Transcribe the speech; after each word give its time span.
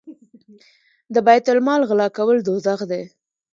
د 1.13 1.15
بیت 1.27 1.45
المال 1.51 1.81
غلا 1.89 2.07
کول 2.17 2.37
دوزخ 2.45 2.79
دی. 2.91 3.01